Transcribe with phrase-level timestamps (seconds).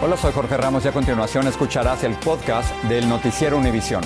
[0.00, 4.00] Hola, soy Jorge Ramos y a continuación escucharás el podcast del Noticiero Univisión.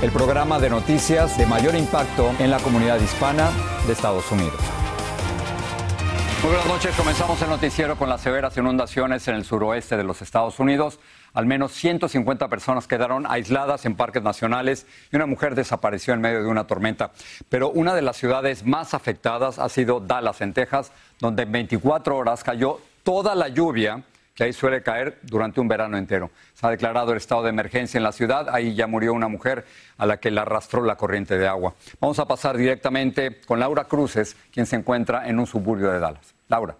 [0.00, 3.50] El programa de noticias de mayor impacto en la comunidad hispana
[3.84, 4.54] de Estados Unidos.
[6.40, 10.22] Muy buenas noches, comenzamos el noticiero con las severas inundaciones en el suroeste de los
[10.22, 11.00] Estados Unidos.
[11.32, 16.44] Al menos 150 personas quedaron aisladas en parques nacionales y una mujer desapareció en medio
[16.44, 17.10] de una tormenta.
[17.48, 22.16] Pero una de las ciudades más afectadas ha sido Dallas, en Texas, donde en 24
[22.16, 26.30] horas cayó toda la lluvia que ahí suele caer durante un verano entero.
[26.54, 28.48] Se ha declarado el estado de emergencia en la ciudad.
[28.50, 29.64] Ahí ya murió una mujer
[29.96, 31.74] a la que la arrastró la corriente de agua.
[32.00, 36.34] Vamos a pasar directamente con Laura Cruces, quien se encuentra en un suburbio de Dallas.
[36.48, 36.76] Laura.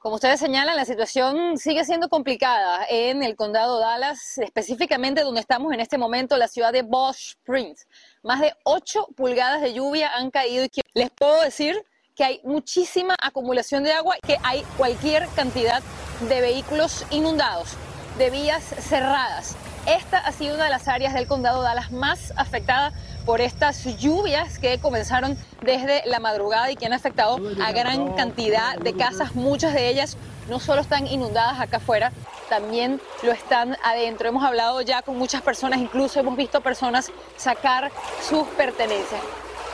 [0.00, 5.42] Como ustedes señalan, la situación sigue siendo complicada en el condado de Dallas, específicamente donde
[5.42, 7.86] estamos en este momento, la ciudad de Bosch Springs.
[8.22, 11.84] Más de 8 pulgadas de lluvia han caído y les puedo decir
[12.20, 15.82] que hay muchísima acumulación de agua, que hay cualquier cantidad
[16.28, 17.70] de vehículos inundados,
[18.18, 19.56] de vías cerradas.
[19.86, 22.92] Esta ha sido una de las áreas del condado de Dallas más afectada
[23.24, 28.76] por estas lluvias que comenzaron desde la madrugada y que han afectado a gran cantidad
[28.76, 29.34] de casas.
[29.34, 30.18] Muchas de ellas
[30.50, 32.12] no solo están inundadas acá afuera,
[32.50, 34.28] también lo están adentro.
[34.28, 37.90] Hemos hablado ya con muchas personas, incluso hemos visto personas sacar
[38.28, 39.22] sus pertenencias.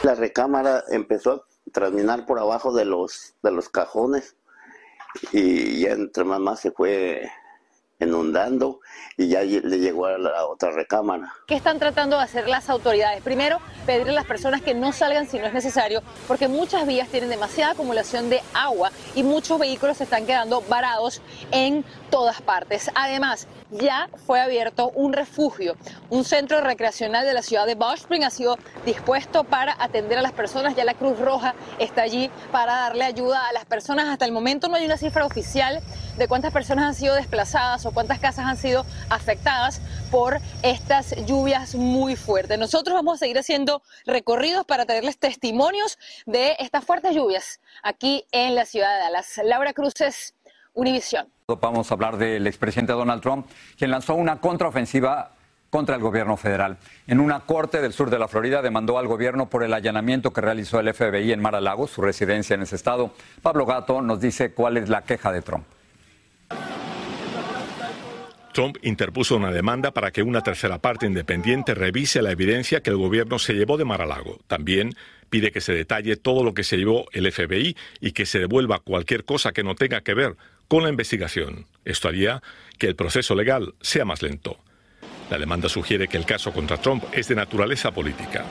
[0.05, 1.43] La recámara empezó
[1.81, 4.35] terminar por abajo de los, de los cajones
[5.33, 7.31] y ya entre más, más se fue
[8.01, 8.81] inundando
[9.17, 11.33] y ya le llegó a la otra recámara.
[11.47, 13.23] ¿Qué están tratando de hacer las autoridades?
[13.23, 17.09] Primero, pedirle a las personas que no salgan si no es necesario, porque muchas vías
[17.09, 22.91] tienen demasiada acumulación de agua y muchos vehículos se están quedando varados en todas partes.
[22.95, 25.77] Además, ya fue abierto un refugio,
[26.11, 30.23] un centro recreacional de la ciudad de Bosch Spring ha sido dispuesto para atender a
[30.23, 30.77] las personas.
[30.77, 34.07] Ya la Cruz Roja está allí para darle ayuda a las personas.
[34.07, 35.81] Hasta el momento no hay una cifra oficial
[36.17, 41.75] de cuántas personas han sido desplazadas o cuántas casas han sido afectadas por estas lluvias
[41.75, 42.59] muy fuertes.
[42.59, 48.55] Nosotros vamos a seguir haciendo recorridos para tenerles testimonios de estas fuertes lluvias aquí en
[48.55, 49.41] la ciudad de Dallas.
[49.45, 50.35] Laura Cruces,
[50.75, 51.29] Univisión.
[51.61, 53.47] Vamos a hablar del expresidente Donald Trump,
[53.79, 55.33] quien lanzó una contraofensiva
[55.71, 56.79] contra el gobierno federal.
[57.07, 60.41] En una corte del sur de la Florida demandó al gobierno por el allanamiento que
[60.41, 63.11] realizó el FBI en Mar-a-Lago, su residencia en ese estado.
[63.43, 65.67] Pablo Gato nos dice cuál es la queja de Trump.
[68.57, 72.97] Trump interpuso una demanda para que una tercera parte independiente revise la evidencia que el
[72.97, 74.39] gobierno se llevó de Mar-a-Lago.
[74.47, 74.95] También
[75.29, 78.79] pide que se detalle todo lo que se llevó el FBI y que se devuelva
[78.79, 80.37] cualquier cosa que no tenga que ver
[80.69, 81.67] con la investigación.
[81.85, 82.43] Esto haría
[82.79, 84.57] que el proceso legal sea más lento.
[85.31, 88.47] La demanda sugiere que el caso contra Trump es de naturaleza política.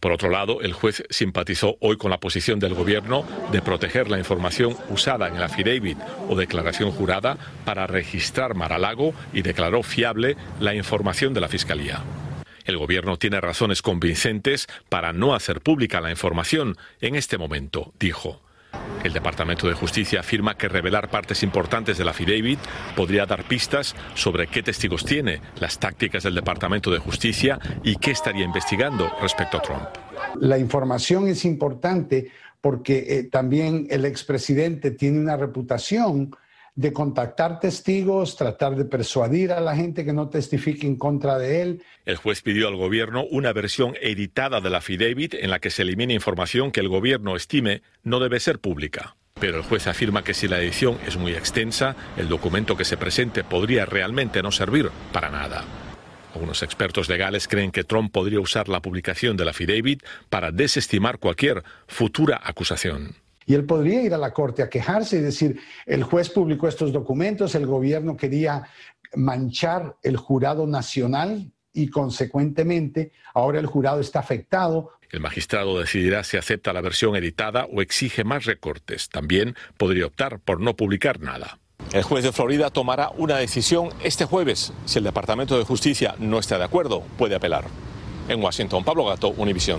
[0.00, 4.18] Por otro lado, el juez simpatizó hoy con la posición del gobierno de proteger la
[4.18, 5.98] información usada en el affidavit
[6.28, 12.02] o declaración jurada para registrar Mar-a-Lago y declaró fiable la información de la Fiscalía.
[12.64, 18.40] El gobierno tiene razones convincentes para no hacer pública la información en este momento, dijo.
[19.04, 22.58] El Departamento de Justicia afirma que revelar partes importantes de la affidavit
[22.96, 28.10] podría dar pistas sobre qué testigos tiene, las tácticas del Departamento de Justicia y qué
[28.10, 29.88] estaría investigando respecto a Trump.
[30.40, 32.30] La información es importante
[32.60, 36.34] porque eh, también el expresidente tiene una reputación
[36.78, 41.60] de contactar testigos, tratar de persuadir a la gente que no testifique en contra de
[41.60, 41.82] él.
[42.06, 45.82] El juez pidió al gobierno una versión editada de la affidavit en la que se
[45.82, 49.16] elimine información que el gobierno estime no debe ser pública.
[49.40, 52.96] Pero el juez afirma que si la edición es muy extensa, el documento que se
[52.96, 55.64] presente podría realmente no servir para nada.
[56.32, 61.18] Algunos expertos legales creen que Trump podría usar la publicación de la affidavit para desestimar
[61.18, 63.16] cualquier futura acusación.
[63.48, 66.92] Y él podría ir a la corte a quejarse y decir, el juez publicó estos
[66.92, 68.64] documentos, el gobierno quería
[69.16, 74.90] manchar el jurado nacional y consecuentemente ahora el jurado está afectado.
[75.08, 79.08] El magistrado decidirá si acepta la versión editada o exige más recortes.
[79.08, 81.58] También podría optar por no publicar nada.
[81.94, 84.74] El juez de Florida tomará una decisión este jueves.
[84.84, 87.64] Si el Departamento de Justicia no está de acuerdo, puede apelar.
[88.28, 89.78] En Washington, Pablo Gato, Univisión.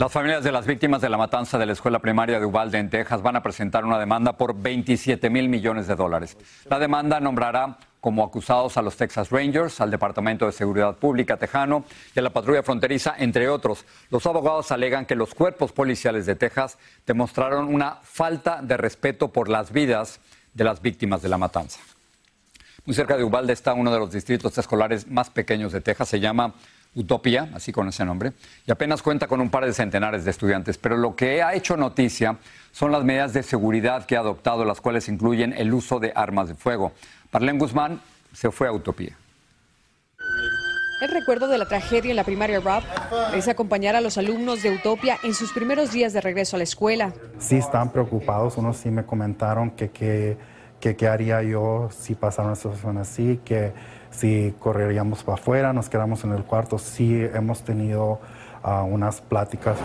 [0.00, 2.88] Las familias de las víctimas de la matanza de la escuela primaria de Uvalde en
[2.88, 6.38] Texas van a presentar una demanda por 27 mil millones de dólares.
[6.70, 11.84] La demanda nombrará como acusados a los Texas Rangers, al Departamento de Seguridad Pública tejano
[12.16, 13.84] y a la patrulla fronteriza, entre otros.
[14.08, 19.50] Los abogados alegan que los cuerpos policiales de Texas demostraron una falta de respeto por
[19.50, 20.18] las vidas
[20.54, 21.78] de las víctimas de la matanza.
[22.86, 26.20] Muy cerca de Uvalde está uno de los distritos escolares más pequeños de Texas, se
[26.20, 26.54] llama
[26.94, 28.32] Utopía, así con ese nombre,
[28.66, 30.76] y apenas cuenta con un par de centenares de estudiantes.
[30.76, 32.38] Pero lo que ha hecho noticia
[32.72, 36.48] son las medidas de seguridad que ha adoptado, las cuales incluyen el uso de armas
[36.48, 36.92] de fuego.
[37.32, 38.00] Marlene Guzmán
[38.32, 39.16] se fue a Utopía.
[41.00, 42.84] El recuerdo de la tragedia en la primaria RAP
[43.34, 46.64] es acompañar a los alumnos de Utopia en sus primeros días de regreso a la
[46.64, 47.14] escuela.
[47.38, 50.36] Sí están preocupados, unos sí me comentaron que
[50.80, 53.72] qué haría yo si pasara una situación así, que
[54.10, 58.18] si correríamos para afuera, nos quedamos en el cuarto, sí hemos tenido
[58.64, 59.78] uh, unas pláticas.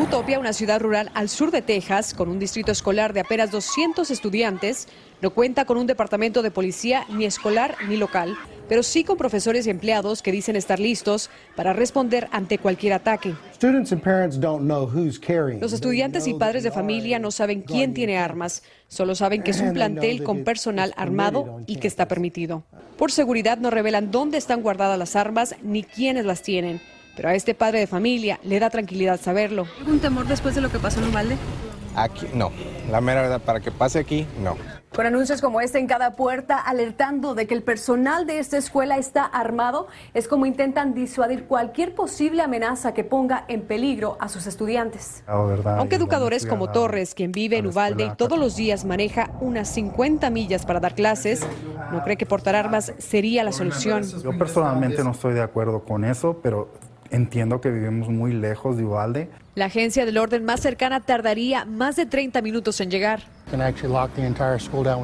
[0.00, 4.10] Utopia, una ciudad rural al sur de Texas, con un distrito escolar de apenas 200
[4.10, 4.88] estudiantes,
[5.20, 8.36] no cuenta con un departamento de policía ni escolar ni local
[8.72, 13.34] pero sí con profesores y empleados que dicen estar listos para responder ante cualquier ataque.
[15.60, 19.60] Los estudiantes y padres de familia no saben quién tiene armas, solo saben que es
[19.60, 22.62] un plantel con personal armado y que está permitido.
[22.96, 26.80] Por seguridad no revelan dónde están guardadas las armas ni quiénes las tienen.
[27.14, 29.66] Pero a este padre de familia le da tranquilidad saberlo.
[29.80, 31.36] ¿Algún temor después de lo que pasó en Uvalde?
[31.94, 32.50] Aquí no,
[32.90, 34.56] la mera verdad, para que pase aquí, no.
[34.94, 38.98] Con anuncios como este en cada puerta, alertando de que el personal de esta escuela
[38.98, 44.46] está armado, es como intentan disuadir cualquier posible amenaza que ponga en peligro a sus
[44.46, 45.24] estudiantes.
[45.26, 50.28] Aunque educadores como Torres, quien vive en Uvalde y todos los días maneja unas 50
[50.28, 51.46] millas para dar clases,
[51.90, 54.02] no cree que portar armas sería la solución.
[54.22, 56.68] Yo personalmente no estoy de acuerdo con eso, pero
[57.12, 59.28] Entiendo que vivimos muy lejos de Uvalde.
[59.54, 63.22] La agencia del orden más cercana tardaría más de 30 minutos en llegar.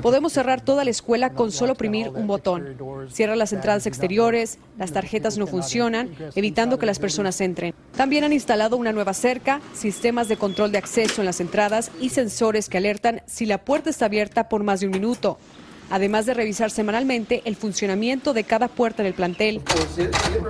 [0.00, 2.78] Podemos cerrar toda la escuela con solo oprimir un botón.
[3.10, 7.74] Cierra las entradas exteriores, las tarjetas no funcionan, evitando que las personas entren.
[7.94, 12.08] También han instalado una nueva cerca, sistemas de control de acceso en las entradas y
[12.08, 15.38] sensores que alertan si la puerta está abierta por más de un minuto
[15.90, 19.62] además de revisar semanalmente el funcionamiento de cada puerta del plantel.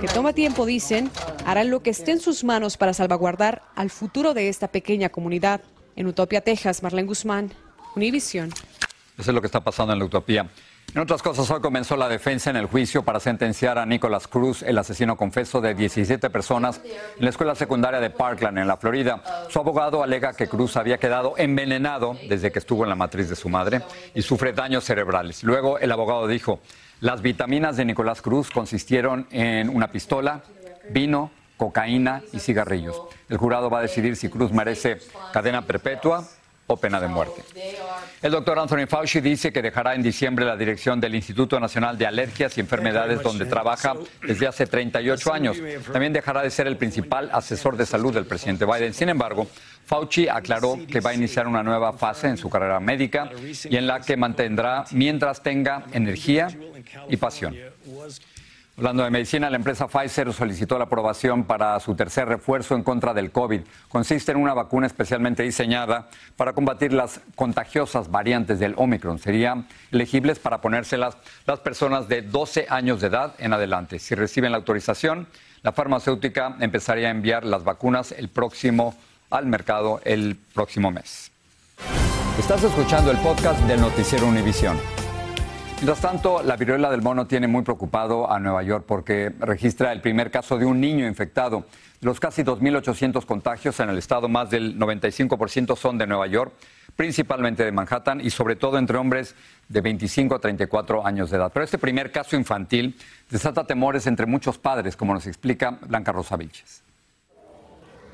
[0.01, 1.09] Que toma tiempo, dicen,
[1.45, 5.61] harán lo que esté en sus manos para salvaguardar al futuro de esta pequeña comunidad.
[5.95, 7.51] En Utopia, Texas, Marlene Guzmán,
[7.95, 8.49] Univision.
[9.17, 10.49] Eso es lo que está pasando en la Utopía.
[10.95, 14.63] En otras cosas, hoy comenzó la defensa en el juicio para sentenciar a Nicolás Cruz,
[14.63, 16.81] el asesino confeso de 17 personas
[17.17, 19.21] en la escuela secundaria de Parkland, en la Florida.
[19.49, 23.35] Su abogado alega que Cruz había quedado envenenado desde que estuvo en la matriz de
[23.35, 23.83] su madre
[24.15, 25.43] y sufre daños cerebrales.
[25.43, 26.59] Luego, el abogado dijo,
[27.01, 30.41] las vitaminas de Nicolás Cruz consistieron en una pistola,
[30.89, 32.99] vino, cocaína y cigarrillos.
[33.29, 34.97] El jurado va a decidir si Cruz merece
[35.33, 36.27] cadena perpetua
[36.77, 37.43] pena de muerte.
[38.21, 42.05] El doctor Anthony Fauci dice que dejará en diciembre la dirección del Instituto Nacional de
[42.05, 45.57] Alergias y Enfermedades, donde trabaja desde hace 38 años.
[45.91, 48.93] También dejará de ser el principal asesor de salud del presidente Biden.
[48.93, 49.47] Sin embargo,
[49.85, 53.29] Fauci aclaró que va a iniciar una nueva fase en su carrera médica
[53.63, 56.47] y en la que mantendrá mientras tenga energía
[57.09, 57.55] y pasión.
[58.79, 63.13] Hablando de medicina, la empresa Pfizer solicitó la aprobación para su tercer refuerzo en contra
[63.13, 63.59] del COVID.
[63.89, 69.19] Consiste en una vacuna especialmente diseñada para combatir las contagiosas variantes del Omicron.
[69.19, 73.99] Serían elegibles para ponérselas las personas de 12 años de edad en adelante.
[73.99, 75.27] Si reciben la autorización,
[75.61, 78.95] la farmacéutica empezaría a enviar las vacunas el próximo
[79.29, 81.33] al mercado el próximo mes.
[82.39, 84.77] Estás escuchando el podcast del noticiero Univisión.
[85.79, 90.01] Mientras tanto, la viruela del mono tiene muy preocupado a Nueva York porque registra el
[90.01, 91.63] primer caso de un niño infectado.
[92.01, 96.51] De los casi 2.800 contagios en el estado, más del 95% son de Nueva York,
[96.97, 99.35] principalmente de Manhattan y sobre todo entre hombres
[99.69, 101.49] de 25 a 34 años de edad.
[101.53, 102.97] Pero este primer caso infantil
[103.29, 106.88] desata temores entre muchos padres, como nos explica Blanca Rosa Vilches.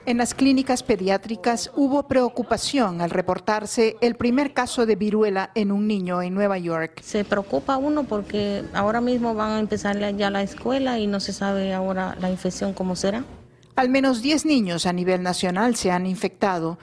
[0.08, 5.88] En las clínicas pediátricas hubo preocupación al reportarse el primer caso de viruela en un
[5.88, 7.02] niño en Nueva York.
[7.02, 11.34] Se preocupa uno porque ahora mismo van a empezar ya la escuela y no se
[11.34, 13.26] sabe ahora la infección cómo será.
[13.76, 16.78] Al menos 10 niños a nivel nacional se han infectado.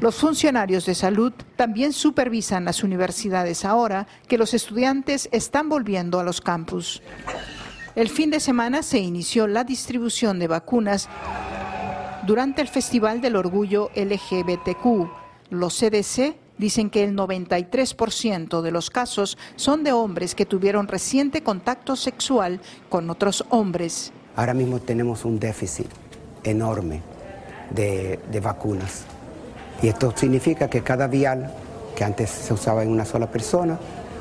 [0.00, 6.24] Los funcionarios de salud también supervisan las universidades ahora que los estudiantes están volviendo a
[6.24, 7.02] los campus.
[7.94, 11.08] El fin de semana se inició la distribución de vacunas
[12.26, 15.08] durante el Festival del Orgullo LGBTQ.
[15.50, 21.42] Los CDC dicen que el 93% de los casos son de hombres que tuvieron reciente
[21.42, 24.12] contacto sexual con otros hombres.
[24.34, 25.86] Ahora mismo tenemos un déficit
[26.42, 27.00] enorme
[27.70, 29.04] de, de, vacunas.
[29.82, 31.54] Y esto significa que cada vial
[31.94, 33.78] que antes se usaba en una sola persona,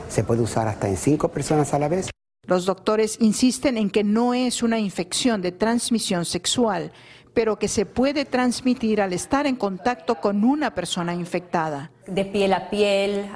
[0.07, 2.09] se puede usar hasta en cinco personas a la vez.
[2.47, 6.91] Los doctores insisten en que no es una infección de transmisión sexual,
[7.35, 11.91] pero que se puede transmitir al estar en contacto con una persona infectada.
[12.07, 13.29] De piel a piel,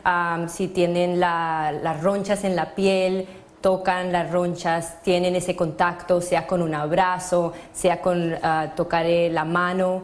[0.48, 3.27] si tienen las ronchas en la piel,
[3.62, 9.44] tocan las ronchas, tienen ese contacto, sea con un abrazo, sea con ah, tocar la
[9.44, 10.03] mano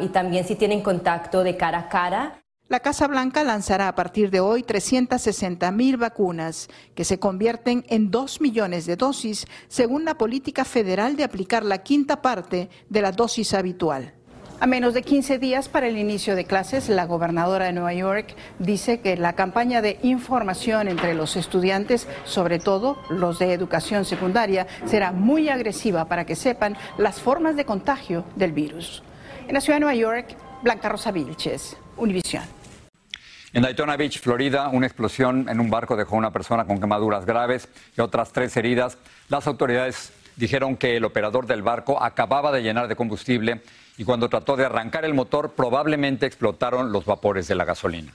[0.00, 2.37] y también si tienen contacto de cara a cara.
[2.68, 8.10] La Casa Blanca lanzará a partir de hoy 360 mil vacunas, que se convierten en
[8.10, 13.10] 2 millones de dosis, según la política federal de aplicar la quinta parte de la
[13.10, 14.12] dosis habitual.
[14.60, 18.34] A menos de 15 días para el inicio de clases, la gobernadora de Nueva York
[18.58, 24.66] dice que la campaña de información entre los estudiantes, sobre todo los de educación secundaria,
[24.84, 29.02] será muy agresiva para que sepan las formas de contagio del virus.
[29.46, 32.57] En la ciudad de Nueva York, Blanca Rosa Vilches, Univisión.
[33.54, 37.68] En Daytona Beach, Florida, una explosión en un barco dejó una persona con quemaduras graves
[37.96, 38.98] y otras tres heridas.
[39.30, 43.62] Las autoridades dijeron que el operador del barco acababa de llenar de combustible
[43.96, 48.12] y cuando trató de arrancar el motor probablemente explotaron los vapores de la gasolina.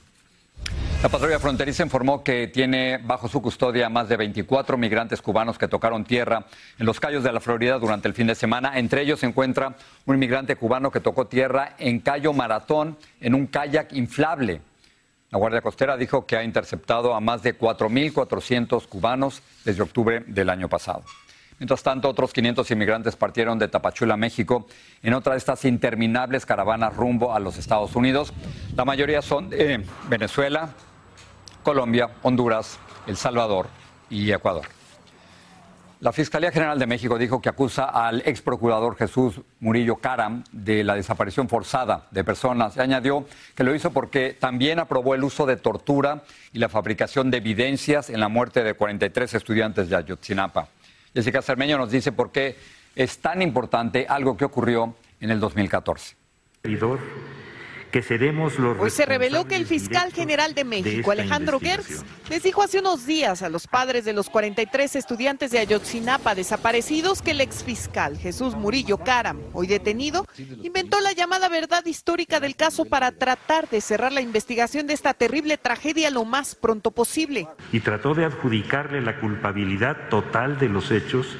[1.02, 5.68] La patrulla fronteriza informó que tiene bajo su custodia más de 24 migrantes cubanos que
[5.68, 6.46] tocaron tierra
[6.78, 8.78] en los callos de la Florida durante el fin de semana.
[8.78, 9.74] Entre ellos se encuentra
[10.06, 14.62] un inmigrante cubano que tocó tierra en Cayo Maratón en un kayak inflable.
[15.34, 20.48] La Guardia Costera dijo que ha interceptado a más de 4.400 cubanos desde octubre del
[20.48, 21.02] año pasado.
[21.58, 24.68] Mientras tanto, otros 500 inmigrantes partieron de Tapachula, México,
[25.02, 28.32] en otra de estas interminables caravanas rumbo a los Estados Unidos.
[28.76, 30.68] La mayoría son de Venezuela,
[31.64, 33.66] Colombia, Honduras, El Salvador
[34.10, 34.66] y Ecuador.
[36.04, 40.84] La Fiscalía General de México dijo que acusa al ex procurador Jesús Murillo Caram de
[40.84, 42.76] la desaparición forzada de personas.
[42.76, 47.30] Y añadió que lo hizo porque también aprobó el uso de tortura y la fabricación
[47.30, 50.68] de evidencias en la muerte de 43 estudiantes de Ayotzinapa.
[51.14, 52.58] Jessica Cermeño nos dice por qué
[52.94, 56.16] es tan importante algo que ocurrió en el 2014.
[58.80, 63.06] Hoy se reveló que el fiscal general de México, Alejandro Gertz, les dijo hace unos
[63.06, 68.56] días a los padres de los 43 estudiantes de Ayotzinapa desaparecidos que el exfiscal Jesús
[68.56, 70.26] Murillo Caram, hoy detenido,
[70.62, 75.14] inventó la llamada verdad histórica del caso para tratar de cerrar la investigación de esta
[75.14, 77.46] terrible tragedia lo más pronto posible.
[77.72, 81.36] Y trató de adjudicarle la culpabilidad total de los hechos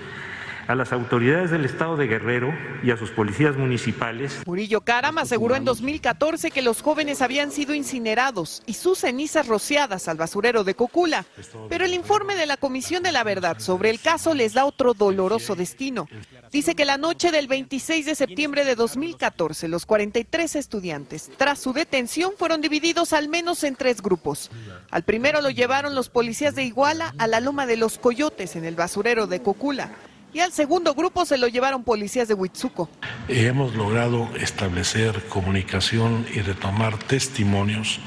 [0.66, 4.42] a las autoridades del estado de Guerrero y a sus policías municipales.
[4.46, 10.08] Murillo Caram aseguró en 2014 que los jóvenes habían sido incinerados y sus cenizas rociadas
[10.08, 11.24] al basurero de Cocula.
[11.68, 14.94] Pero el informe de la Comisión de la Verdad sobre el caso les da otro
[14.94, 16.08] doloroso destino.
[16.50, 21.72] Dice que la noche del 26 de septiembre de 2014, los 43 estudiantes, tras su
[21.72, 24.50] detención, fueron divididos al menos en tres grupos.
[24.90, 28.64] Al primero lo llevaron los policías de Iguala a la Loma de los Coyotes en
[28.64, 29.90] el basurero de Cocula
[30.34, 32.90] y al segundo grupo se lo llevaron policías de Huitzuco.
[33.28, 38.00] Hemos logrado establecer comunicación y retomar testimonios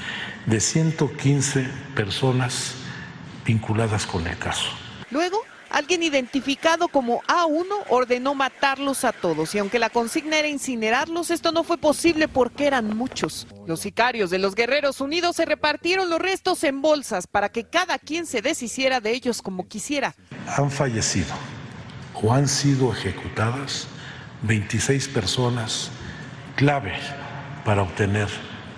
[0.46, 2.76] de 115 personas
[3.46, 4.70] vinculadas con el caso.
[5.10, 11.32] Luego, alguien identificado como A1 ordenó matarlos a todos y aunque la consigna era incinerarlos,
[11.32, 13.48] esto no fue posible porque eran muchos.
[13.66, 17.98] Los sicarios de los Guerreros Unidos se repartieron los restos en bolsas para que cada
[18.00, 20.14] quien se deshiciera de ellos como quisiera.
[20.58, 21.34] Han fallecido
[22.22, 23.88] o han sido ejecutadas
[24.44, 25.92] 26 personas
[26.56, 26.94] clave
[27.66, 28.28] para obtener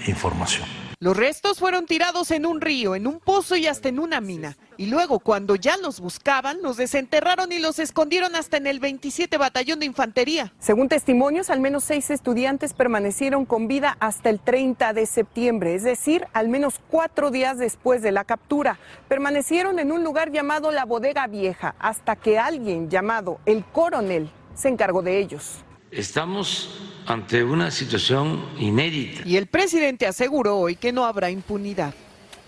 [0.08, 0.79] información.
[1.02, 4.58] Los restos fueron tirados en un río, en un pozo y hasta en una mina.
[4.76, 9.38] Y luego, cuando ya los buscaban, los desenterraron y los escondieron hasta en el 27
[9.38, 10.52] Batallón de Infantería.
[10.60, 15.84] Según testimonios, al menos seis estudiantes permanecieron con vida hasta el 30 de septiembre, es
[15.84, 18.78] decir, al menos cuatro días después de la captura.
[19.08, 24.68] Permanecieron en un lugar llamado la Bodega Vieja hasta que alguien llamado el coronel se
[24.68, 25.64] encargó de ellos.
[25.92, 26.70] Estamos
[27.08, 29.28] ante una situación inédita.
[29.28, 31.96] Y el presidente aseguró hoy que no habrá impunidad.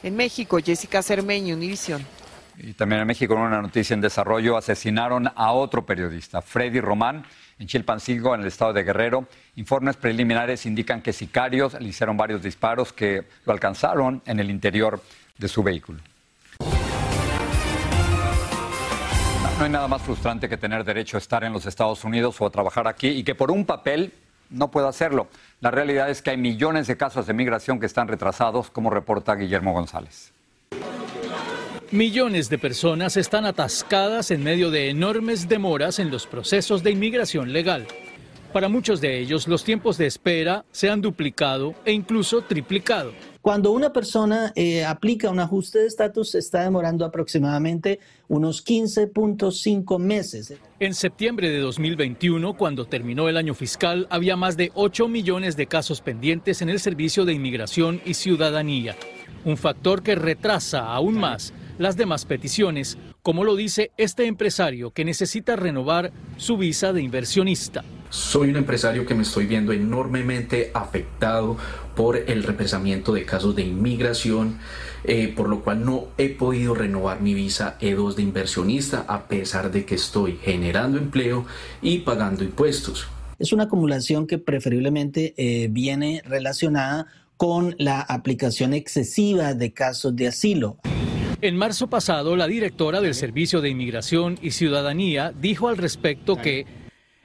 [0.03, 2.05] En México, Jessica Cermeño, Univisión.
[2.57, 7.25] Y también en México, en una noticia en desarrollo, asesinaron a otro periodista, Freddy Román,
[7.57, 9.27] en Chilpancingo, en el estado de Guerrero.
[9.55, 15.01] Informes preliminares indican que sicarios le hicieron varios disparos que lo alcanzaron en el interior
[15.39, 16.00] de su vehículo.
[19.61, 22.47] No hay nada más frustrante que tener derecho a estar en los Estados Unidos o
[22.47, 24.11] a trabajar aquí y que por un papel
[24.49, 25.27] no pueda hacerlo.
[25.59, 29.35] La realidad es que hay millones de casos de migración que están retrasados, como reporta
[29.35, 30.33] Guillermo González.
[31.91, 37.53] Millones de personas están atascadas en medio de enormes demoras en los procesos de inmigración
[37.53, 37.85] legal.
[38.53, 43.13] Para muchos de ellos, los tiempos de espera se han duplicado e incluso triplicado.
[43.41, 50.53] Cuando una persona eh, aplica un ajuste de estatus, está demorando aproximadamente unos 15.5 meses.
[50.79, 55.65] En septiembre de 2021, cuando terminó el año fiscal, había más de 8 millones de
[55.65, 58.95] casos pendientes en el Servicio de Inmigración y Ciudadanía,
[59.43, 65.03] un factor que retrasa aún más las demás peticiones, como lo dice este empresario que
[65.03, 67.83] necesita renovar su visa de inversionista.
[68.11, 71.55] Soy un empresario que me estoy viendo enormemente afectado
[71.95, 74.57] por el represamiento de casos de inmigración,
[75.05, 79.71] eh, por lo cual no he podido renovar mi visa E2 de inversionista a pesar
[79.71, 81.45] de que estoy generando empleo
[81.81, 83.07] y pagando impuestos.
[83.39, 90.27] Es una acumulación que preferiblemente eh, viene relacionada con la aplicación excesiva de casos de
[90.27, 90.75] asilo.
[91.39, 96.80] En marzo pasado, la directora del Servicio de Inmigración y Ciudadanía dijo al respecto que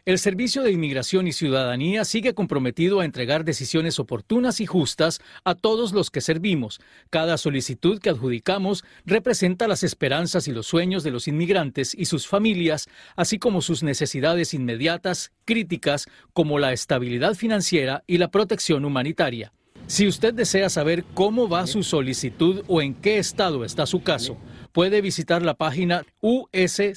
[0.07, 5.57] el Servicio de Inmigración y Ciudadanía sigue comprometido a entregar decisiones oportunas y justas a
[5.57, 6.81] todos los que servimos.
[7.11, 12.29] Cada solicitud que adjudicamos representa las esperanzas y los sueños de los inmigrantes y sus
[12.29, 12.87] familias,
[13.17, 19.53] así como sus necesidades inmediatas, críticas, como la estabilidad financiera y la protección humanitaria.
[19.89, 24.37] Si usted desea saber cómo va su solicitud o en qué estado está su caso,
[24.77, 26.91] puede visitar la página uscis.gov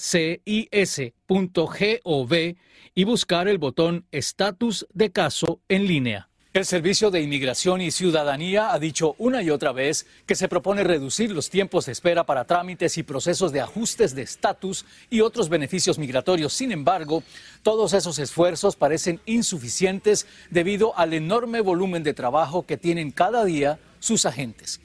[2.94, 6.28] y buscar el botón Estatus de caso en línea.
[6.52, 10.84] El Servicio de Inmigración y Ciudadanía ha dicho una y otra vez que se propone
[10.84, 15.48] reducir los tiempos de espera para trámites y procesos de ajustes de estatus y otros
[15.48, 16.52] beneficios migratorios.
[16.52, 17.24] Sin embargo,
[17.64, 23.80] todos esos esfuerzos parecen insuficientes debido al enorme volumen de trabajo que tienen cada día
[24.02, 24.82] sus agentes.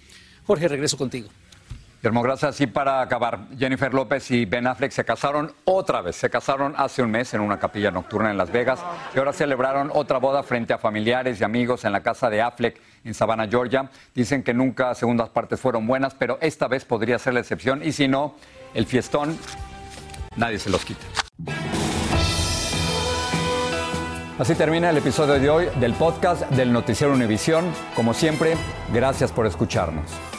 [0.47, 1.29] Jorge, regreso contigo.
[2.13, 2.61] Gracias.
[2.61, 6.17] Y para acabar, Jennifer López y Ben Affleck se casaron otra vez.
[6.17, 8.81] Se casaron hace un mes en una capilla nocturna en Las Vegas
[9.15, 12.79] y ahora celebraron otra boda frente a familiares y amigos en la casa de Affleck
[13.05, 13.89] en Savannah, Georgia.
[14.15, 17.93] Dicen que nunca segundas partes fueron buenas, pero esta vez podría ser la excepción y
[17.93, 18.35] si no,
[18.75, 19.39] el fiestón
[20.37, 21.07] nadie se los quita.
[24.39, 27.65] Así termina el episodio de hoy del podcast del Noticiero Univisión.
[27.97, 28.57] Como siempre,
[28.93, 30.34] gracias por escucharnos.